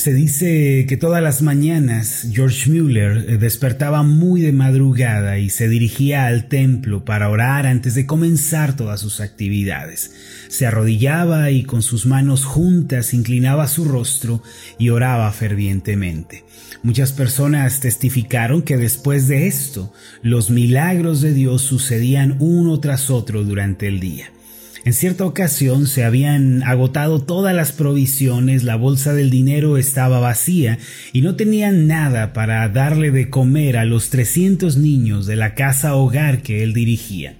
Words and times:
Se 0.00 0.14
dice 0.14 0.86
que 0.88 0.96
todas 0.96 1.22
las 1.22 1.42
mañanas 1.42 2.26
George 2.32 2.70
Mueller 2.70 3.26
eh, 3.28 3.36
despertaba 3.36 4.02
muy 4.02 4.40
de 4.40 4.50
madrugada 4.50 5.38
y 5.38 5.50
se 5.50 5.68
dirigía 5.68 6.24
al 6.24 6.48
templo 6.48 7.04
para 7.04 7.28
orar 7.28 7.66
antes 7.66 7.94
de 7.94 8.06
comenzar 8.06 8.74
todas 8.74 8.98
sus 8.98 9.20
actividades. 9.20 10.14
Se 10.48 10.64
arrodillaba 10.64 11.50
y 11.50 11.64
con 11.64 11.82
sus 11.82 12.06
manos 12.06 12.46
juntas 12.46 13.12
inclinaba 13.12 13.68
su 13.68 13.84
rostro 13.84 14.42
y 14.78 14.88
oraba 14.88 15.30
fervientemente. 15.32 16.44
Muchas 16.82 17.12
personas 17.12 17.80
testificaron 17.80 18.62
que 18.62 18.78
después 18.78 19.28
de 19.28 19.48
esto, 19.48 19.92
los 20.22 20.48
milagros 20.48 21.20
de 21.20 21.34
Dios 21.34 21.60
sucedían 21.60 22.36
uno 22.38 22.80
tras 22.80 23.10
otro 23.10 23.44
durante 23.44 23.86
el 23.86 24.00
día. 24.00 24.30
En 24.82 24.94
cierta 24.94 25.26
ocasión 25.26 25.86
se 25.86 26.04
habían 26.04 26.62
agotado 26.62 27.20
todas 27.20 27.54
las 27.54 27.72
provisiones, 27.72 28.64
la 28.64 28.76
bolsa 28.76 29.12
del 29.12 29.28
dinero 29.28 29.76
estaba 29.76 30.20
vacía 30.20 30.78
y 31.12 31.20
no 31.20 31.36
tenían 31.36 31.86
nada 31.86 32.32
para 32.32 32.66
darle 32.70 33.10
de 33.10 33.28
comer 33.28 33.76
a 33.76 33.84
los 33.84 34.08
300 34.08 34.78
niños 34.78 35.26
de 35.26 35.36
la 35.36 35.54
casa 35.54 35.94
hogar 35.94 36.40
que 36.40 36.62
él 36.62 36.72
dirigía. 36.72 37.34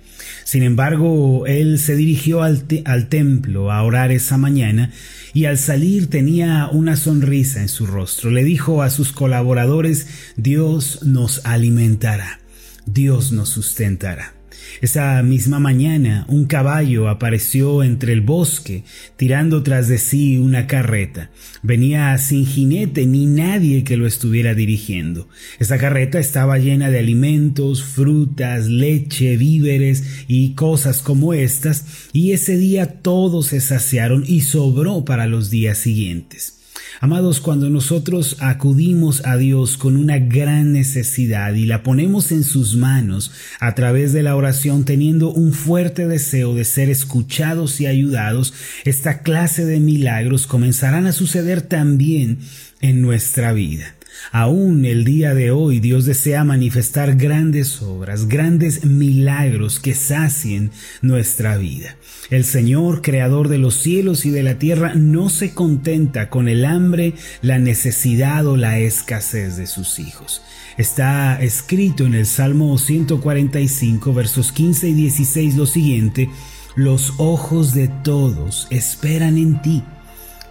Sin 0.44 0.62
embargo, 0.62 1.46
él 1.46 1.78
se 1.78 1.96
dirigió 1.96 2.42
al, 2.42 2.62
al, 2.84 3.08
templo 3.08 3.72
a 3.72 3.82
orar 3.84 4.12
esa 4.12 4.36
mañana 4.36 4.92
y 5.32 5.46
al 5.46 5.56
salir 5.56 6.10
tenía 6.10 6.68
una 6.70 6.96
sonrisa 6.96 7.62
en 7.62 7.68
su 7.70 7.86
rostro. 7.86 8.30
Le 8.30 8.44
dijo 8.44 8.82
a 8.82 8.90
sus 8.90 9.12
colaboradores, 9.12 10.08
Dios 10.36 11.04
nos 11.04 11.46
alimentará, 11.46 12.40
Dios 12.84 13.32
nos 13.32 13.48
sustentará. 13.48 14.39
Esa 14.80 15.22
misma 15.22 15.58
mañana 15.58 16.24
un 16.28 16.46
caballo 16.46 17.08
apareció 17.08 17.82
entre 17.82 18.12
el 18.12 18.20
bosque, 18.20 18.84
tirando 19.16 19.62
tras 19.62 19.88
de 19.88 19.98
sí 19.98 20.38
una 20.38 20.66
carreta. 20.66 21.30
Venía 21.62 22.16
sin 22.18 22.46
jinete 22.46 23.06
ni 23.06 23.26
nadie 23.26 23.84
que 23.84 23.96
lo 23.96 24.06
estuviera 24.06 24.54
dirigiendo. 24.54 25.28
Esa 25.58 25.78
carreta 25.78 26.18
estaba 26.18 26.58
llena 26.58 26.90
de 26.90 26.98
alimentos, 26.98 27.82
frutas, 27.82 28.66
leche, 28.66 29.36
víveres 29.36 30.24
y 30.28 30.54
cosas 30.54 31.02
como 31.02 31.34
estas, 31.34 31.84
y 32.12 32.32
ese 32.32 32.56
día 32.56 33.00
todos 33.02 33.48
se 33.48 33.60
saciaron 33.60 34.24
y 34.26 34.42
sobró 34.42 35.04
para 35.04 35.26
los 35.26 35.50
días 35.50 35.78
siguientes. 35.78 36.59
Amados, 36.98 37.40
cuando 37.40 37.70
nosotros 37.70 38.36
acudimos 38.40 39.24
a 39.24 39.36
Dios 39.36 39.76
con 39.76 39.96
una 39.96 40.18
gran 40.18 40.72
necesidad 40.72 41.54
y 41.54 41.66
la 41.66 41.82
ponemos 41.82 42.32
en 42.32 42.42
sus 42.42 42.76
manos 42.76 43.30
a 43.60 43.74
través 43.74 44.12
de 44.12 44.22
la 44.22 44.34
oración 44.34 44.84
teniendo 44.84 45.30
un 45.30 45.52
fuerte 45.52 46.08
deseo 46.08 46.54
de 46.54 46.64
ser 46.64 46.90
escuchados 46.90 47.80
y 47.80 47.86
ayudados, 47.86 48.52
esta 48.84 49.22
clase 49.22 49.64
de 49.64 49.80
milagros 49.80 50.46
comenzarán 50.46 51.06
a 51.06 51.12
suceder 51.12 51.62
también 51.62 52.38
en 52.80 53.00
nuestra 53.02 53.52
vida. 53.52 53.94
Aún 54.32 54.84
el 54.84 55.04
día 55.04 55.34
de 55.34 55.50
hoy 55.50 55.80
Dios 55.80 56.04
desea 56.04 56.44
manifestar 56.44 57.16
grandes 57.16 57.82
obras, 57.82 58.28
grandes 58.28 58.84
milagros 58.84 59.80
que 59.80 59.94
sacien 59.94 60.70
nuestra 61.02 61.56
vida. 61.56 61.96
El 62.30 62.44
Señor, 62.44 63.02
creador 63.02 63.48
de 63.48 63.58
los 63.58 63.74
cielos 63.74 64.24
y 64.24 64.30
de 64.30 64.42
la 64.42 64.58
tierra, 64.58 64.94
no 64.94 65.30
se 65.30 65.52
contenta 65.52 66.30
con 66.30 66.48
el 66.48 66.64
hambre, 66.64 67.14
la 67.42 67.58
necesidad 67.58 68.46
o 68.46 68.56
la 68.56 68.78
escasez 68.78 69.56
de 69.56 69.66
sus 69.66 69.98
hijos. 69.98 70.42
Está 70.78 71.42
escrito 71.42 72.06
en 72.06 72.14
el 72.14 72.26
Salmo 72.26 72.78
145, 72.78 74.14
versos 74.14 74.52
15 74.52 74.88
y 74.90 74.94
16 74.94 75.56
lo 75.56 75.66
siguiente, 75.66 76.30
los 76.76 77.14
ojos 77.18 77.74
de 77.74 77.88
todos 77.88 78.68
esperan 78.70 79.36
en 79.36 79.60
ti, 79.60 79.82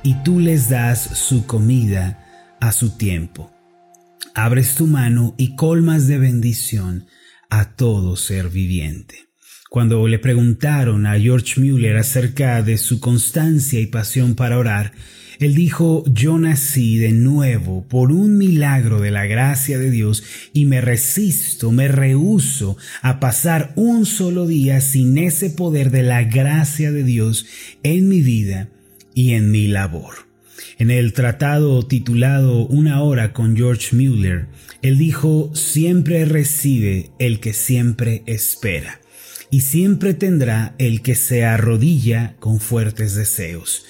y 0.03 0.15
tú 0.23 0.39
les 0.39 0.69
das 0.69 1.01
su 1.17 1.45
comida 1.45 2.28
a 2.59 2.71
su 2.71 2.97
tiempo. 2.97 3.51
Abres 4.35 4.75
tu 4.75 4.87
mano 4.87 5.35
y 5.37 5.55
colmas 5.55 6.07
de 6.07 6.17
bendición 6.17 7.07
a 7.49 7.75
todo 7.75 8.15
ser 8.15 8.49
viviente. 8.49 9.29
Cuando 9.69 10.07
le 10.07 10.17
preguntaron 10.17 11.05
a 11.05 11.19
George 11.19 11.61
Mueller 11.61 11.97
acerca 11.97 12.63
de 12.63 12.77
su 12.77 12.99
constancia 12.99 13.79
y 13.79 13.85
pasión 13.85 14.35
para 14.35 14.57
orar, 14.57 14.93
él 15.39 15.55
dijo, 15.55 16.03
yo 16.07 16.37
nací 16.37 16.97
de 16.97 17.13
nuevo 17.13 17.87
por 17.87 18.11
un 18.11 18.37
milagro 18.37 18.99
de 18.99 19.11
la 19.11 19.25
gracia 19.25 19.79
de 19.79 19.89
Dios 19.89 20.23
y 20.53 20.65
me 20.65 20.81
resisto, 20.81 21.71
me 21.71 21.87
rehuso 21.87 22.77
a 23.01 23.19
pasar 23.19 23.71
un 23.75 24.05
solo 24.05 24.47
día 24.47 24.81
sin 24.81 25.17
ese 25.17 25.49
poder 25.49 25.91
de 25.91 26.03
la 26.03 26.23
gracia 26.23 26.91
de 26.91 27.03
Dios 27.03 27.45
en 27.83 28.09
mi 28.09 28.21
vida 28.21 28.69
y 29.13 29.33
en 29.33 29.49
mi 29.51 29.67
labor. 29.67 30.28
En 30.77 30.91
el 30.91 31.13
tratado 31.13 31.85
titulado 31.85 32.65
Una 32.67 33.01
hora 33.01 33.33
con 33.33 33.55
George 33.55 33.95
Mueller, 33.95 34.47
él 34.81 34.97
dijo, 34.97 35.51
siempre 35.53 36.25
recibe 36.25 37.11
el 37.19 37.39
que 37.39 37.53
siempre 37.53 38.23
espera, 38.25 39.01
y 39.49 39.61
siempre 39.61 40.13
tendrá 40.13 40.75
el 40.77 41.01
que 41.01 41.15
se 41.15 41.43
arrodilla 41.43 42.35
con 42.39 42.59
fuertes 42.59 43.15
deseos. 43.15 43.85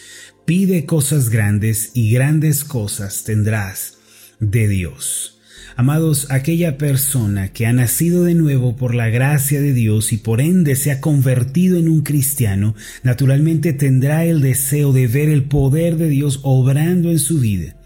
Pide 0.45 0.85
cosas 0.85 1.29
grandes 1.29 1.91
y 1.93 2.11
grandes 2.11 2.63
cosas 2.63 3.23
tendrás 3.23 3.97
de 4.39 4.67
Dios. 4.67 5.38
Amados, 5.79 6.27
aquella 6.29 6.77
persona 6.77 7.53
que 7.53 7.65
ha 7.65 7.71
nacido 7.71 8.25
de 8.25 8.35
nuevo 8.35 8.75
por 8.75 8.93
la 8.93 9.07
gracia 9.07 9.61
de 9.61 9.71
Dios 9.71 10.11
y 10.11 10.17
por 10.17 10.41
ende 10.41 10.75
se 10.75 10.91
ha 10.91 10.99
convertido 10.99 11.77
en 11.77 11.87
un 11.87 12.01
cristiano, 12.01 12.75
naturalmente 13.01 13.71
tendrá 13.71 14.25
el 14.25 14.41
deseo 14.41 14.91
de 14.91 15.07
ver 15.07 15.29
el 15.29 15.43
poder 15.43 15.95
de 15.95 16.09
Dios 16.09 16.41
obrando 16.43 17.11
en 17.11 17.19
su 17.19 17.39
vida 17.39 17.78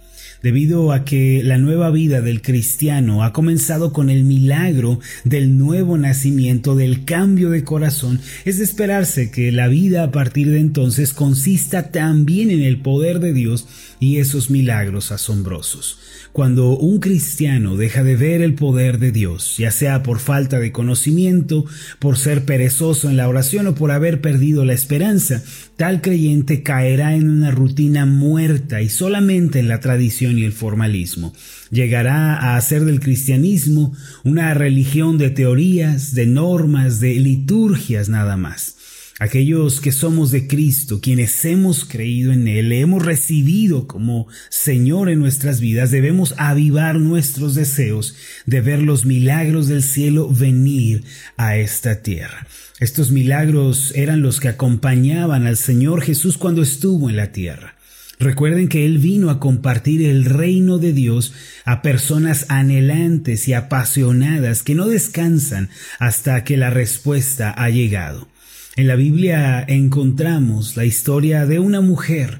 debido 0.44 0.92
a 0.92 1.06
que 1.06 1.42
la 1.42 1.58
nueva 1.58 1.90
vida 1.90 2.22
del 2.22 2.42
cristiano 2.42 3.24
ha 3.24 3.32
comenzado 3.32 3.94
con 3.94 4.10
el 4.10 4.26
milagro 4.26 5.00
del 5.24 5.58
nuevo 5.58 5.98
nacimiento, 5.98 6.76
del 6.76 7.06
cambio 7.06 7.50
de 7.50 7.64
corazón, 7.64 8.20
es 8.44 8.58
de 8.58 8.66
esperarse 8.66 9.32
que 9.32 9.54
la 9.54 9.70
vida 9.70 10.04
a 10.04 10.12
partir 10.12 10.52
de 10.52 10.60
entonces 10.60 11.14
consista 11.14 11.92
también 11.92 12.52
en 12.52 12.62
el 12.62 12.82
poder 12.82 13.22
de 13.22 13.32
Dios 13.32 13.68
y 14.02 14.18
esos 14.18 14.50
milagros 14.50 15.14
asombrosos. 15.14 16.00
Cuando 16.34 16.76
un 16.76 17.00
cristiano 17.00 17.78
deja 17.78 18.04
de 18.04 18.16
ver 18.16 18.42
el 18.42 18.56
poder 18.56 18.98
de 18.98 19.12
Dios, 19.12 19.56
ya 19.58 19.70
sea 19.70 20.02
por 20.02 20.20
falta 20.20 20.60
de 20.60 20.72
conocimiento, 20.72 21.64
por 22.00 22.18
ser 22.18 22.44
perezoso 22.44 23.08
en 23.08 23.18
la 23.18 23.30
oración 23.30 23.68
o 23.68 23.76
por 23.76 23.92
haber 23.92 24.20
perdido 24.20 24.66
la 24.66 24.74
esperanza, 24.74 25.44
tal 25.78 26.02
creyente 26.02 26.64
caerá 26.64 27.14
en 27.16 27.30
una 27.30 27.52
rutina 27.52 28.08
muerta 28.08 28.82
y 28.82 28.90
solamente 28.90 29.60
en 29.60 29.68
la 29.68 29.80
tradición 29.80 30.33
y 30.38 30.44
el 30.44 30.54
formalismo. 30.54 31.34
Llegará 31.72 32.36
a 32.36 32.58
hacer 32.58 32.86
del 32.86 33.00
cristianismo 33.00 33.96
una 34.24 34.54
religión 34.54 35.18
de 35.18 35.30
teorías, 35.30 36.14
de 36.14 36.28
normas, 36.28 37.00
de 37.00 37.16
liturgias 37.16 38.10
nada 38.10 38.38
más. 38.38 38.78
Aquellos 39.20 39.80
que 39.80 39.92
somos 39.92 40.32
de 40.32 40.48
Cristo, 40.48 41.00
quienes 41.00 41.46
hemos 41.46 41.86
creído 41.86 42.34
en 42.34 42.48
Él, 42.48 42.70
le 42.70 42.80
hemos 42.80 43.06
recibido 43.06 43.88
como 43.88 44.28
Señor 44.50 45.08
en 45.08 45.20
nuestras 45.20 45.60
vidas, 45.60 45.92
debemos 45.92 46.34
avivar 46.38 47.00
nuestros 47.00 47.54
deseos 47.54 48.16
de 48.48 48.62
ver 48.62 48.82
los 48.82 49.06
milagros 49.06 49.68
del 49.68 49.84
cielo 49.84 50.30
venir 50.30 51.04
a 51.38 51.58
esta 51.58 52.02
tierra. 52.02 52.48
Estos 52.80 53.12
milagros 53.12 53.94
eran 53.96 54.24
los 54.24 54.40
que 54.40 54.50
acompañaban 54.50 55.46
al 55.46 55.58
Señor 55.58 56.02
Jesús 56.02 56.38
cuando 56.38 56.64
estuvo 56.64 57.10
en 57.10 57.16
la 57.16 57.32
tierra. 57.32 57.76
Recuerden 58.20 58.68
que 58.68 58.86
Él 58.86 59.00
vino 59.00 59.30
a 59.30 59.40
compartir 59.40 60.04
el 60.04 60.26
reino 60.26 60.78
de 60.78 60.94
Dios 60.94 61.34
a 61.66 61.82
personas 61.82 62.46
anhelantes 62.50 63.48
y 63.48 63.54
apasionadas 63.54 64.64
que 64.64 64.76
no 64.76 64.88
descansan 64.88 65.70
hasta 66.00 66.44
que 66.44 66.58
la 66.58 66.70
respuesta 66.70 67.52
ha 67.52 67.70
llegado. 67.70 68.28
En 68.76 68.88
la 68.88 68.96
Biblia 68.96 69.64
encontramos 69.68 70.78
la 70.78 70.86
historia 70.86 71.46
de 71.46 71.60
una 71.60 71.82
mujer 71.82 72.40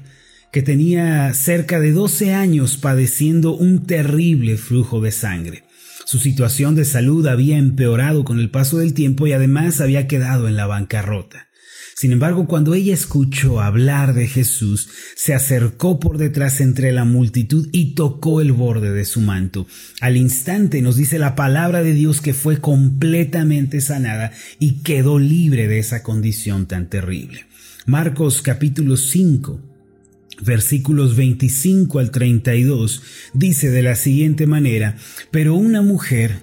que 0.52 0.62
tenía 0.62 1.32
cerca 1.34 1.80
de 1.80 1.92
12 1.92 2.32
años 2.32 2.76
padeciendo 2.76 3.56
un 3.56 3.86
terrible 3.86 4.56
flujo 4.56 5.00
de 5.00 5.10
sangre. 5.10 5.64
Su 6.04 6.18
situación 6.18 6.74
de 6.74 6.84
salud 6.84 7.26
había 7.26 7.56
empeorado 7.56 8.24
con 8.24 8.38
el 8.38 8.50
paso 8.50 8.78
del 8.78 8.94
tiempo 8.94 9.26
y 9.26 9.32
además 9.32 9.80
había 9.80 10.06
quedado 10.06 10.46
en 10.46 10.56
la 10.56 10.66
bancarrota. 10.66 11.48
Sin 11.94 12.10
embargo, 12.10 12.46
cuando 12.46 12.74
ella 12.74 12.92
escuchó 12.92 13.60
hablar 13.60 14.14
de 14.14 14.26
Jesús, 14.26 14.88
se 15.14 15.32
acercó 15.32 16.00
por 16.00 16.18
detrás 16.18 16.60
entre 16.60 16.92
la 16.92 17.04
multitud 17.04 17.68
y 17.70 17.94
tocó 17.94 18.40
el 18.40 18.52
borde 18.52 18.92
de 18.92 19.04
su 19.04 19.20
manto. 19.20 19.66
Al 20.00 20.16
instante 20.16 20.82
nos 20.82 20.96
dice 20.96 21.20
la 21.20 21.36
palabra 21.36 21.82
de 21.82 21.94
Dios 21.94 22.20
que 22.20 22.34
fue 22.34 22.60
completamente 22.60 23.80
sanada 23.80 24.32
y 24.58 24.82
quedó 24.82 25.20
libre 25.20 25.68
de 25.68 25.78
esa 25.78 26.02
condición 26.02 26.66
tan 26.66 26.90
terrible. 26.90 27.46
Marcos 27.86 28.42
capítulo 28.42 28.96
5 28.96 29.60
versículos 30.42 31.14
25 31.16 32.00
al 32.00 32.10
32 32.10 33.02
dice 33.34 33.70
de 33.70 33.82
la 33.82 33.94
siguiente 33.94 34.46
manera, 34.46 34.96
pero 35.30 35.54
una 35.54 35.80
mujer 35.80 36.42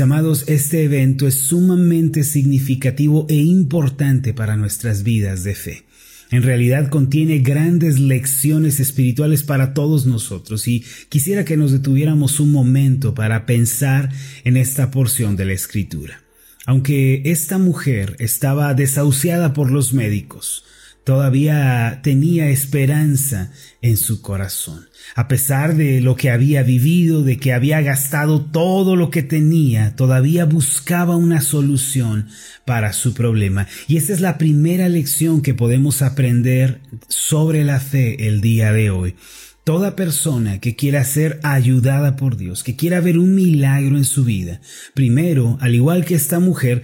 Amados, 0.00 0.44
este 0.48 0.84
evento 0.84 1.26
es 1.26 1.34
sumamente 1.34 2.24
significativo 2.24 3.26
e 3.28 3.34
importante 3.34 4.32
para 4.32 4.56
nuestras 4.56 5.02
vidas 5.02 5.44
de 5.44 5.54
fe. 5.54 5.84
En 6.30 6.42
realidad 6.42 6.88
contiene 6.88 7.40
grandes 7.40 7.98
lecciones 7.98 8.80
espirituales 8.80 9.42
para 9.42 9.74
todos 9.74 10.06
nosotros 10.06 10.66
y 10.66 10.82
quisiera 11.08 11.44
que 11.44 11.56
nos 11.58 11.72
detuviéramos 11.72 12.40
un 12.40 12.52
momento 12.52 13.14
para 13.14 13.44
pensar 13.44 14.08
en 14.44 14.56
esta 14.56 14.90
porción 14.90 15.36
de 15.36 15.44
la 15.44 15.52
escritura. 15.52 16.22
Aunque 16.64 17.22
esta 17.26 17.58
mujer 17.58 18.16
estaba 18.18 18.72
desahuciada 18.74 19.52
por 19.52 19.70
los 19.70 19.92
médicos, 19.92 20.64
todavía 21.04 22.00
tenía 22.02 22.48
esperanza 22.48 23.52
en 23.80 23.96
su 23.96 24.22
corazón. 24.22 24.86
A 25.14 25.28
pesar 25.28 25.74
de 25.76 26.00
lo 26.00 26.16
que 26.16 26.30
había 26.30 26.62
vivido, 26.62 27.22
de 27.22 27.36
que 27.36 27.52
había 27.52 27.80
gastado 27.80 28.40
todo 28.40 28.96
lo 28.96 29.10
que 29.10 29.22
tenía, 29.22 29.96
todavía 29.96 30.44
buscaba 30.44 31.16
una 31.16 31.40
solución 31.40 32.28
para 32.64 32.92
su 32.92 33.12
problema. 33.12 33.66
Y 33.88 33.96
esta 33.96 34.12
es 34.12 34.20
la 34.20 34.38
primera 34.38 34.88
lección 34.88 35.42
que 35.42 35.54
podemos 35.54 36.02
aprender 36.02 36.80
sobre 37.08 37.64
la 37.64 37.80
fe 37.80 38.28
el 38.28 38.40
día 38.40 38.72
de 38.72 38.90
hoy. 38.90 39.16
Toda 39.64 39.94
persona 39.94 40.58
que 40.58 40.74
quiera 40.74 41.04
ser 41.04 41.38
ayudada 41.44 42.16
por 42.16 42.36
Dios, 42.36 42.64
que 42.64 42.74
quiera 42.74 43.00
ver 43.00 43.18
un 43.18 43.34
milagro 43.34 43.96
en 43.96 44.04
su 44.04 44.24
vida, 44.24 44.60
primero, 44.92 45.56
al 45.60 45.74
igual 45.74 46.04
que 46.04 46.16
esta 46.16 46.40
mujer, 46.40 46.82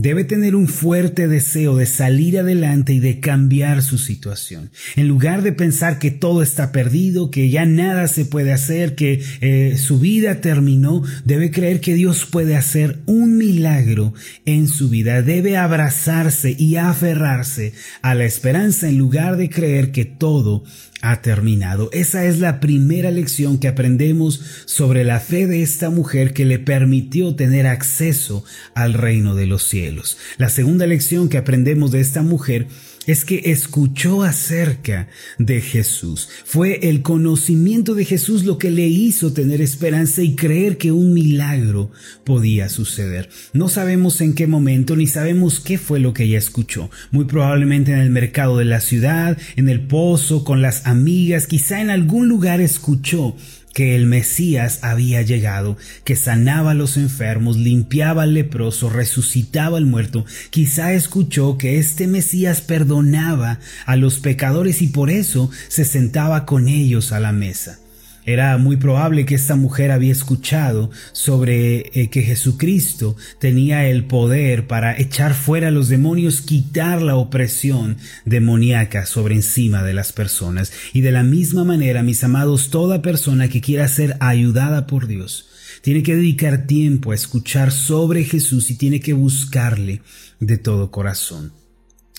debe 0.00 0.24
tener 0.24 0.56
un 0.56 0.66
fuerte 0.66 1.28
deseo 1.28 1.76
de 1.76 1.86
salir 1.86 2.38
adelante 2.38 2.92
y 2.92 3.00
de 3.00 3.20
cambiar 3.20 3.82
su 3.82 3.98
situación. 3.98 4.70
En 4.96 5.08
lugar 5.08 5.42
de 5.42 5.52
pensar 5.52 5.98
que 5.98 6.10
todo 6.10 6.42
está 6.42 6.72
perdido, 6.72 7.30
que 7.30 7.50
ya 7.50 7.66
nada 7.66 8.08
se 8.08 8.24
puede 8.24 8.52
hacer, 8.52 8.94
que 8.94 9.22
eh, 9.40 9.76
su 9.76 9.98
vida 9.98 10.40
terminó, 10.40 11.02
debe 11.24 11.50
creer 11.50 11.80
que 11.80 11.94
Dios 11.94 12.26
puede 12.26 12.56
hacer 12.56 13.00
un 13.06 13.36
milagro 13.36 14.14
en 14.46 14.68
su 14.68 14.88
vida. 14.88 15.22
Debe 15.22 15.56
abrazarse 15.56 16.54
y 16.58 16.76
aferrarse 16.76 17.72
a 18.02 18.14
la 18.14 18.24
esperanza 18.24 18.88
en 18.88 18.98
lugar 18.98 19.36
de 19.36 19.50
creer 19.50 19.92
que 19.92 20.04
todo 20.04 20.64
ha 21.02 21.22
terminado. 21.22 21.90
Esa 21.92 22.24
es 22.24 22.38
la 22.38 22.60
primera 22.60 23.10
lección 23.10 23.58
que 23.58 23.68
aprendemos 23.68 24.40
sobre 24.66 25.04
la 25.04 25.20
fe 25.20 25.46
de 25.46 25.62
esta 25.62 25.90
mujer 25.90 26.32
que 26.32 26.44
le 26.44 26.58
permitió 26.58 27.34
tener 27.34 27.66
acceso 27.66 28.44
al 28.74 28.94
reino 28.94 29.34
de 29.34 29.46
los 29.46 29.62
cielos. 29.62 30.18
La 30.36 30.48
segunda 30.48 30.86
lección 30.86 31.28
que 31.28 31.38
aprendemos 31.38 31.90
de 31.90 32.00
esta 32.00 32.22
mujer 32.22 32.68
es 33.06 33.24
que 33.24 33.42
escuchó 33.46 34.22
acerca 34.22 35.08
de 35.38 35.60
Jesús. 35.60 36.28
Fue 36.44 36.88
el 36.88 37.02
conocimiento 37.02 37.94
de 37.94 38.04
Jesús 38.04 38.44
lo 38.44 38.58
que 38.58 38.70
le 38.70 38.86
hizo 38.86 39.32
tener 39.32 39.60
esperanza 39.60 40.22
y 40.22 40.34
creer 40.34 40.76
que 40.76 40.92
un 40.92 41.14
milagro 41.14 41.90
podía 42.24 42.68
suceder. 42.68 43.28
No 43.52 43.68
sabemos 43.68 44.20
en 44.20 44.34
qué 44.34 44.46
momento 44.46 44.96
ni 44.96 45.06
sabemos 45.06 45.60
qué 45.60 45.78
fue 45.78 45.98
lo 45.98 46.12
que 46.12 46.24
ella 46.24 46.38
escuchó. 46.38 46.90
Muy 47.10 47.24
probablemente 47.24 47.92
en 47.92 48.00
el 48.00 48.10
mercado 48.10 48.58
de 48.58 48.66
la 48.66 48.80
ciudad, 48.80 49.38
en 49.56 49.68
el 49.68 49.86
pozo, 49.86 50.44
con 50.44 50.62
las 50.62 50.86
amigas, 50.86 51.46
quizá 51.46 51.80
en 51.80 51.90
algún 51.90 52.28
lugar 52.28 52.60
escuchó 52.60 53.34
que 53.80 53.96
el 53.96 54.04
Mesías 54.04 54.80
había 54.82 55.22
llegado, 55.22 55.78
que 56.04 56.14
sanaba 56.14 56.72
a 56.72 56.74
los 56.74 56.98
enfermos, 56.98 57.56
limpiaba 57.56 58.24
al 58.24 58.34
leproso, 58.34 58.90
resucitaba 58.90 59.78
al 59.78 59.86
muerto. 59.86 60.26
Quizá 60.50 60.92
escuchó 60.92 61.56
que 61.56 61.78
este 61.78 62.06
Mesías 62.06 62.60
perdonaba 62.60 63.58
a 63.86 63.96
los 63.96 64.18
pecadores 64.18 64.82
y 64.82 64.88
por 64.88 65.08
eso 65.08 65.50
se 65.68 65.86
sentaba 65.86 66.44
con 66.44 66.68
ellos 66.68 67.10
a 67.10 67.20
la 67.20 67.32
mesa. 67.32 67.78
Era 68.24 68.58
muy 68.58 68.76
probable 68.76 69.24
que 69.24 69.34
esta 69.34 69.56
mujer 69.56 69.90
había 69.90 70.12
escuchado 70.12 70.90
sobre 71.12 71.90
eh, 71.94 72.10
que 72.10 72.22
Jesucristo 72.22 73.16
tenía 73.38 73.88
el 73.88 74.04
poder 74.04 74.66
para 74.66 74.98
echar 74.98 75.34
fuera 75.34 75.68
a 75.68 75.70
los 75.70 75.88
demonios, 75.88 76.42
quitar 76.42 77.02
la 77.02 77.16
opresión 77.16 77.96
demoníaca 78.24 79.06
sobre 79.06 79.34
encima 79.34 79.82
de 79.82 79.94
las 79.94 80.12
personas. 80.12 80.72
Y 80.92 81.00
de 81.00 81.12
la 81.12 81.22
misma 81.22 81.64
manera, 81.64 82.02
mis 82.02 82.22
amados, 82.22 82.70
toda 82.70 83.02
persona 83.02 83.48
que 83.48 83.60
quiera 83.60 83.88
ser 83.88 84.16
ayudada 84.20 84.86
por 84.86 85.06
Dios, 85.06 85.48
tiene 85.82 86.02
que 86.02 86.14
dedicar 86.14 86.66
tiempo 86.66 87.12
a 87.12 87.14
escuchar 87.14 87.72
sobre 87.72 88.24
Jesús 88.24 88.70
y 88.70 88.76
tiene 88.76 89.00
que 89.00 89.14
buscarle 89.14 90.02
de 90.40 90.58
todo 90.58 90.90
corazón. 90.90 91.59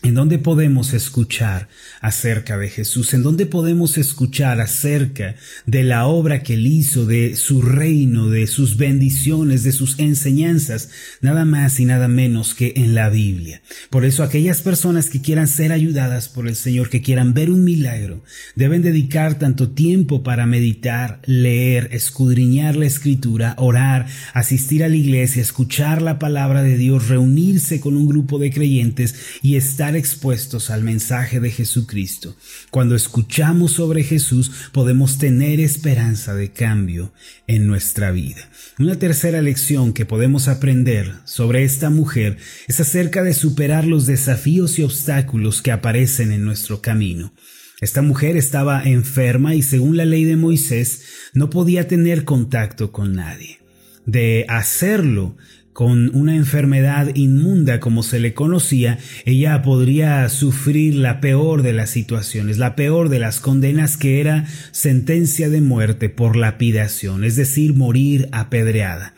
¿En 0.03 0.15
dónde 0.15 0.39
podemos 0.39 0.93
escuchar 0.93 1.67
acerca 1.99 2.57
de 2.57 2.69
Jesús? 2.69 3.13
¿En 3.13 3.21
dónde 3.21 3.45
podemos 3.45 3.99
escuchar 3.99 4.59
acerca 4.59 5.35
de 5.67 5.83
la 5.83 6.07
obra 6.07 6.41
que 6.41 6.55
él 6.55 6.65
hizo, 6.65 7.05
de 7.05 7.35
su 7.35 7.61
reino, 7.61 8.27
de 8.27 8.47
sus 8.47 8.77
bendiciones, 8.77 9.63
de 9.63 9.71
sus 9.71 9.99
enseñanzas? 9.99 10.89
Nada 11.21 11.45
más 11.45 11.79
y 11.79 11.85
nada 11.85 12.07
menos 12.07 12.55
que 12.55 12.73
en 12.77 12.95
la 12.95 13.11
Biblia. 13.11 13.61
Por 13.91 14.03
eso 14.03 14.23
aquellas 14.23 14.61
personas 14.61 15.07
que 15.07 15.21
quieran 15.21 15.47
ser 15.47 15.71
ayudadas 15.71 16.29
por 16.29 16.47
el 16.47 16.55
Señor, 16.55 16.89
que 16.89 17.03
quieran 17.03 17.35
ver 17.35 17.51
un 17.51 17.63
milagro, 17.63 18.23
deben 18.55 18.81
dedicar 18.81 19.37
tanto 19.37 19.69
tiempo 19.69 20.23
para 20.23 20.47
meditar, 20.47 21.21
leer, 21.27 21.89
escudriñar 21.91 22.75
la 22.75 22.87
escritura, 22.87 23.53
orar, 23.59 24.07
asistir 24.33 24.83
a 24.83 24.89
la 24.89 24.95
iglesia, 24.95 25.43
escuchar 25.43 26.01
la 26.01 26.17
palabra 26.17 26.63
de 26.63 26.75
Dios, 26.75 27.07
reunirse 27.07 27.79
con 27.79 27.95
un 27.95 28.07
grupo 28.07 28.39
de 28.39 28.49
creyentes 28.49 29.13
y 29.43 29.57
expuestos 29.95 30.69
al 30.69 30.83
mensaje 30.83 31.39
de 31.39 31.51
Jesucristo. 31.51 32.35
Cuando 32.69 32.95
escuchamos 32.95 33.73
sobre 33.73 34.03
Jesús 34.03 34.51
podemos 34.71 35.17
tener 35.17 35.59
esperanza 35.59 36.33
de 36.35 36.51
cambio 36.51 37.13
en 37.47 37.67
nuestra 37.67 38.11
vida. 38.11 38.49
Una 38.79 38.97
tercera 38.97 39.41
lección 39.41 39.93
que 39.93 40.05
podemos 40.05 40.47
aprender 40.47 41.13
sobre 41.25 41.63
esta 41.63 41.89
mujer 41.89 42.37
es 42.67 42.79
acerca 42.79 43.23
de 43.23 43.33
superar 43.33 43.85
los 43.85 44.05
desafíos 44.05 44.79
y 44.79 44.83
obstáculos 44.83 45.61
que 45.61 45.71
aparecen 45.71 46.31
en 46.31 46.43
nuestro 46.43 46.81
camino. 46.81 47.33
Esta 47.81 48.03
mujer 48.03 48.37
estaba 48.37 48.83
enferma 48.83 49.55
y 49.55 49.63
según 49.63 49.97
la 49.97 50.05
ley 50.05 50.23
de 50.23 50.35
Moisés 50.35 51.01
no 51.33 51.49
podía 51.49 51.87
tener 51.87 52.25
contacto 52.25 52.91
con 52.91 53.13
nadie. 53.13 53.59
De 54.05 54.45
hacerlo, 54.47 55.35
con 55.81 56.15
una 56.15 56.35
enfermedad 56.35 57.09
inmunda 57.15 57.79
como 57.79 58.03
se 58.03 58.19
le 58.19 58.35
conocía, 58.35 58.99
ella 59.25 59.63
podría 59.63 60.29
sufrir 60.29 60.93
la 60.93 61.19
peor 61.21 61.63
de 61.63 61.73
las 61.73 61.89
situaciones, 61.89 62.59
la 62.59 62.75
peor 62.75 63.09
de 63.09 63.17
las 63.17 63.39
condenas 63.39 63.97
que 63.97 64.21
era 64.21 64.45
sentencia 64.69 65.49
de 65.49 65.59
muerte 65.59 66.07
por 66.07 66.35
lapidación, 66.35 67.23
es 67.23 67.35
decir, 67.35 67.73
morir 67.73 68.29
apedreada. 68.31 69.15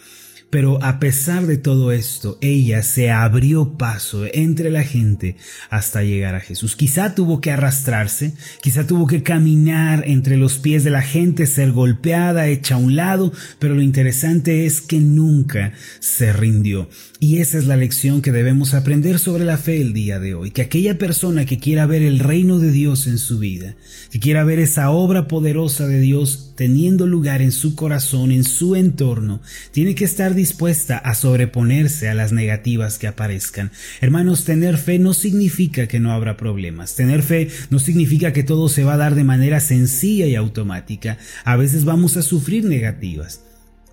Pero 0.54 0.78
a 0.84 1.00
pesar 1.00 1.48
de 1.48 1.58
todo 1.58 1.92
esto, 1.92 2.38
ella 2.40 2.84
se 2.84 3.10
abrió 3.10 3.76
paso 3.76 4.26
entre 4.34 4.70
la 4.70 4.84
gente 4.84 5.36
hasta 5.72 6.04
llegar 6.04 6.36
a 6.36 6.42
Jesús. 6.42 6.76
Quizá 6.76 7.16
tuvo 7.16 7.42
que 7.42 7.50
arrastrarse, 7.50 8.34
quizá 8.62 8.86
tuvo 8.86 9.08
que 9.08 9.24
caminar 9.24 10.04
entre 10.06 10.38
los 10.38 10.60
pies 10.60 10.84
de 10.84 10.92
la 10.92 11.02
gente, 11.02 11.48
ser 11.48 11.72
golpeada, 11.72 12.50
hecha 12.50 12.76
a 12.76 12.78
un 12.78 12.96
lado, 12.96 13.34
pero 13.58 13.74
lo 13.74 13.82
interesante 13.82 14.68
es 14.68 14.80
que 14.80 15.00
nunca 15.00 15.74
se 16.00 16.32
rindió. 16.32 16.88
Y 17.20 17.38
esa 17.38 17.58
es 17.58 17.66
la 17.66 17.78
lección 17.78 18.22
que 18.22 18.32
debemos 18.32 18.74
aprender 18.74 19.18
sobre 19.18 19.46
la 19.46 19.58
fe 19.58 19.82
el 19.82 19.94
día 19.94 20.20
de 20.20 20.36
hoy, 20.36 20.52
que 20.52 20.62
aquella 20.62 20.98
persona 20.98 21.46
que 21.46 21.58
quiera 21.58 21.86
ver 21.86 22.04
el 22.04 22.20
reino 22.20 22.60
de 22.60 22.70
Dios 22.70 23.08
en 23.08 23.18
su 23.18 23.40
vida, 23.40 23.76
que 24.12 24.20
quiera 24.20 24.44
ver 24.44 24.60
esa 24.60 24.92
obra 24.92 25.28
poderosa 25.28 25.88
de 25.88 26.00
Dios 26.02 26.52
teniendo 26.56 27.08
lugar 27.08 27.42
en 27.42 27.54
su 27.54 27.76
corazón, 27.76 28.32
en 28.32 28.44
su 28.44 28.76
entorno, 28.76 29.42
tiene 29.72 29.96
que 29.96 30.04
estar 30.04 30.36
dispuesta 30.44 30.98
a 30.98 31.16
sobreponerse 31.16 32.10
a 32.10 32.14
las 32.14 32.34
negativas 32.34 32.98
que 32.98 33.08
aparezcan. 33.08 33.72
Hermanos, 34.02 34.44
tener 34.44 34.78
fe 34.78 35.00
no 35.00 35.14
significa 35.14 35.88
que 35.88 36.02
no 36.02 36.12
habrá 36.12 36.36
problemas. 36.36 36.96
Tener 36.96 37.24
fe 37.24 37.48
no 37.70 37.80
significa 37.80 38.34
que 38.34 38.44
todo 38.44 38.68
se 38.68 38.84
va 38.84 38.96
a 38.96 38.98
dar 38.98 39.16
de 39.16 39.24
manera 39.24 39.62
sencilla 39.62 40.26
y 40.26 40.36
automática. 40.36 41.18
A 41.46 41.56
veces 41.56 41.86
vamos 41.86 42.18
a 42.18 42.24
sufrir 42.24 42.66
negativas. 42.66 43.40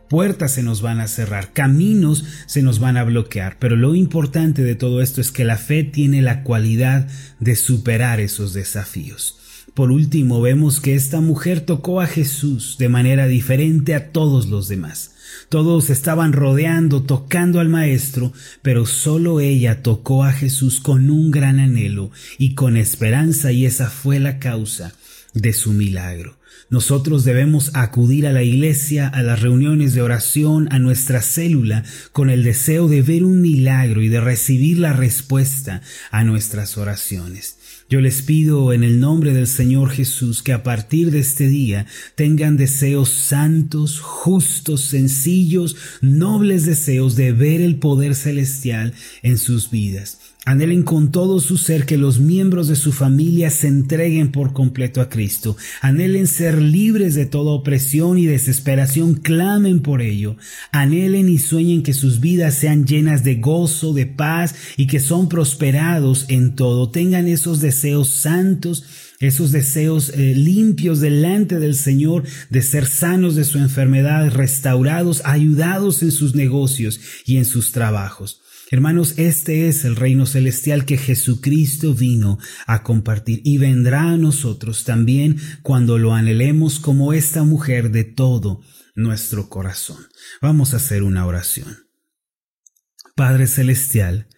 Puertas 0.09 0.55
se 0.55 0.65
nos 0.65 0.83
van 0.83 0.99
a 0.99 1.07
cerrar, 1.07 1.53
caminos 1.53 2.25
se 2.47 2.63
nos 2.63 2.81
van 2.81 2.97
a 2.97 3.05
bloquear, 3.05 3.59
pero 3.61 3.77
lo 3.77 3.95
importante 3.95 4.65
de 4.65 4.75
todo 4.75 5.03
esto 5.03 5.21
es 5.21 5.31
que 5.31 5.45
la 5.45 5.57
fe 5.57 5.85
tiene 5.85 6.21
la 6.21 6.43
cualidad 6.43 7.07
de 7.39 7.55
superar 7.55 8.19
esos 8.19 8.55
desafíos. 8.55 9.39
Por 9.73 9.93
último, 9.93 10.41
vemos 10.41 10.81
que 10.81 10.97
esta 10.97 11.21
mujer 11.21 11.61
tocó 11.61 12.01
a 12.01 12.09
Jesús 12.09 12.75
de 12.77 12.89
manera 12.89 13.29
diferente 13.29 13.95
a 13.95 14.11
todos 14.11 14.49
los 14.49 14.67
demás. 14.67 15.13
Todos 15.49 15.91
estaban 15.91 16.33
rodeando, 16.33 17.03
tocando 17.03 17.61
al 17.61 17.69
Maestro, 17.69 18.33
pero 18.63 18.87
solo 18.87 19.41
ella 19.41 19.83
tocó 19.83 20.25
a 20.25 20.33
Jesús 20.33 20.81
con 20.81 21.11
un 21.11 21.31
gran 21.31 21.59
anhelo 21.59 22.11
y 22.39 22.55
con 22.55 22.77
esperanza 22.77 23.53
y 23.53 23.67
esa 23.67 23.91
fue 23.91 24.21
la 24.21 24.39
causa 24.39 24.93
de 25.35 25.53
su 25.53 25.73
milagro. 25.73 26.39
Nosotros 26.71 27.25
debemos 27.25 27.73
acudir 27.75 28.29
a 28.29 28.33
la 28.33 28.45
iglesia, 28.45 29.09
a 29.09 29.23
las 29.23 29.43
reuniones 29.43 29.93
de 29.93 30.03
oración, 30.03 30.69
a 30.71 30.79
nuestra 30.79 31.21
célula, 31.21 31.83
con 32.13 32.31
el 32.31 32.45
deseo 32.45 32.87
de 32.87 33.03
ver 33.03 33.25
un 33.25 33.41
milagro 33.41 34.03
y 34.03 34.09
de 34.09 34.21
recibir 34.21 34.79
la 34.79 34.93
respuesta 34.93 35.83
a 36.13 36.23
nuestras 36.23 36.79
oraciones. 36.79 37.57
Yo 37.91 38.01
les 38.01 38.23
pido 38.23 38.73
en 38.73 38.85
el 38.85 39.01
nombre 39.01 39.33
del 39.33 39.49
Señor 39.49 39.91
Jesús 39.91 40.45
que 40.45 40.53
a 40.53 40.63
partir 40.63 41.11
de 41.11 41.19
este 41.19 41.49
día 41.49 41.87
tengan 42.15 42.57
deseos 42.57 43.09
santos, 43.09 43.99
justos, 43.99 44.83
sencillos, 44.83 45.75
nobles 46.01 46.67
deseos 46.67 47.17
de 47.17 47.33
ver 47.33 47.61
el 47.61 47.81
poder 47.81 48.15
celestial 48.15 48.95
en 49.25 49.39
sus 49.39 49.73
vidas. 49.73 50.30
Anhelen 50.47 50.85
con 50.85 51.13
todo 51.13 51.39
su 51.39 51.59
ser 51.59 51.85
que 51.85 51.99
los 51.99 52.19
miembros 52.19 52.67
de 52.69 52.75
su 52.75 52.93
familia 52.93 53.51
se 53.51 53.69
entreguen 53.69 54.33
por 54.33 54.55
completo 54.55 55.03
a 55.03 55.11
Cristo. 55.11 55.55
Anhelen 55.83 56.27
ser 56.27 56.63
libres 56.63 57.15
de 57.15 57.27
toda 57.27 57.53
opresión 57.53 58.17
y 58.17 58.25
desesperación. 58.25 59.15
Clamen 59.15 59.81
por 59.81 60.01
ello. 60.01 60.37
Anhelen 60.73 61.29
y 61.29 61.39
sueñen 61.39 61.83
que 61.83 61.93
sus 61.93 62.21
vidas 62.21 62.55
sean 62.55 62.87
llenas 62.87 63.23
de 63.23 63.37
gozo, 63.37 63.93
de 63.93 64.07
paz 64.07 64.55
y 64.79 64.87
que 64.87 64.99
son 64.99 65.29
prosperados 65.29 66.25
en 66.29 66.57
todo. 66.57 66.91
Tengan 66.91 67.29
esos 67.29 67.61
deseos 67.61 68.09
santos 68.09 68.85
esos 69.21 69.53
deseos 69.53 70.09
eh, 70.09 70.35
limpios 70.35 71.01
delante 71.01 71.59
del 71.59 71.75
Señor 71.75 72.25
de 72.49 72.63
ser 72.63 72.87
sanos 72.87 73.35
de 73.35 73.45
su 73.45 73.59
enfermedad, 73.59 74.31
restaurados, 74.31 75.21
ayudados 75.27 76.03
en 76.03 76.11
sus 76.11 76.35
negocios 76.35 76.99
y 77.27 77.37
en 77.37 77.45
sus 77.45 77.71
trabajos. 77.71 78.41
Hermanos, 78.73 79.15
este 79.17 79.67
es 79.67 79.85
el 79.85 79.97
reino 79.97 80.27
celestial 80.27 80.85
que 80.85 80.97
Jesucristo 80.97 81.93
vino 81.93 82.39
a 82.69 82.85
compartir 82.85 83.41
y 83.45 83.59
vendrá 83.59 84.11
a 84.11 84.17
nosotros 84.17 84.85
también 84.85 85.39
cuando 85.63 85.99
lo 85.99 86.15
anhelemos 86.15 86.79
como 86.79 87.13
esta 87.13 87.43
mujer 87.43 87.91
de 87.91 88.05
todo 88.05 88.63
nuestro 88.95 89.49
corazón. 89.49 89.99
Vamos 90.41 90.73
a 90.73 90.77
hacer 90.77 91.03
una 91.03 91.27
oración. 91.27 91.89
Padre 93.17 93.49
Celestial, 93.49 94.29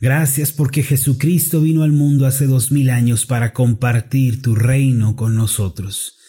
gracias 0.00 0.52
porque 0.52 0.84
Jesucristo 0.84 1.60
vino 1.60 1.82
al 1.82 1.90
mundo 1.90 2.26
hace 2.26 2.46
dos 2.46 2.70
mil 2.70 2.90
años 2.90 3.26
para 3.26 3.52
compartir 3.52 4.40
tu 4.40 4.54
reino 4.54 5.16
con 5.16 5.34
nosotros. 5.34 6.19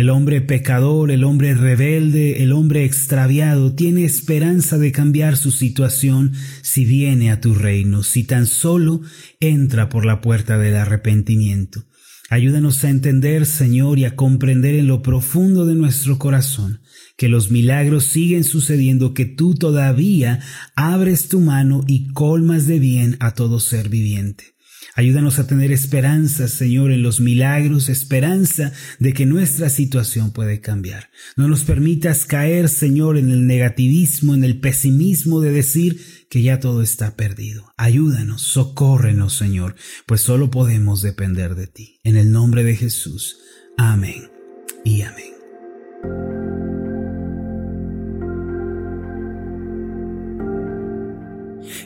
El 0.00 0.08
hombre 0.08 0.40
pecador, 0.40 1.10
el 1.10 1.24
hombre 1.24 1.52
rebelde, 1.52 2.42
el 2.42 2.52
hombre 2.52 2.86
extraviado 2.86 3.74
tiene 3.74 4.06
esperanza 4.06 4.78
de 4.78 4.92
cambiar 4.92 5.36
su 5.36 5.50
situación 5.50 6.32
si 6.62 6.86
viene 6.86 7.30
a 7.30 7.42
tu 7.42 7.54
reino, 7.54 8.02
si 8.02 8.24
tan 8.24 8.46
solo 8.46 9.02
entra 9.40 9.90
por 9.90 10.06
la 10.06 10.22
puerta 10.22 10.56
del 10.56 10.76
arrepentimiento. 10.76 11.84
Ayúdanos 12.30 12.82
a 12.82 12.88
entender, 12.88 13.44
Señor, 13.44 13.98
y 13.98 14.06
a 14.06 14.16
comprender 14.16 14.74
en 14.74 14.86
lo 14.86 15.02
profundo 15.02 15.66
de 15.66 15.74
nuestro 15.74 16.18
corazón 16.18 16.80
que 17.18 17.28
los 17.28 17.50
milagros 17.50 18.04
siguen 18.04 18.44
sucediendo, 18.44 19.12
que 19.12 19.26
tú 19.26 19.54
todavía 19.54 20.40
abres 20.76 21.28
tu 21.28 21.40
mano 21.40 21.84
y 21.86 22.08
colmas 22.14 22.66
de 22.66 22.78
bien 22.78 23.18
a 23.20 23.34
todo 23.34 23.60
ser 23.60 23.90
viviente. 23.90 24.54
Ayúdanos 24.94 25.38
a 25.38 25.46
tener 25.46 25.72
esperanza, 25.72 26.48
Señor, 26.48 26.92
en 26.92 27.02
los 27.02 27.20
milagros, 27.20 27.88
esperanza 27.88 28.72
de 28.98 29.12
que 29.12 29.26
nuestra 29.26 29.70
situación 29.70 30.32
puede 30.32 30.60
cambiar. 30.60 31.10
No 31.36 31.48
nos 31.48 31.64
permitas 31.64 32.24
caer, 32.24 32.68
Señor, 32.68 33.16
en 33.16 33.30
el 33.30 33.46
negativismo, 33.46 34.34
en 34.34 34.44
el 34.44 34.60
pesimismo 34.60 35.40
de 35.40 35.52
decir 35.52 36.00
que 36.28 36.42
ya 36.42 36.60
todo 36.60 36.82
está 36.82 37.16
perdido. 37.16 37.72
Ayúdanos, 37.76 38.42
socórrenos, 38.42 39.34
Señor, 39.34 39.74
pues 40.06 40.20
solo 40.20 40.50
podemos 40.50 41.02
depender 41.02 41.54
de 41.54 41.66
ti. 41.66 42.00
En 42.04 42.16
el 42.16 42.30
nombre 42.30 42.64
de 42.64 42.76
Jesús. 42.76 43.38
Amén 43.76 44.30
y 44.84 45.02
amén. 45.02 45.29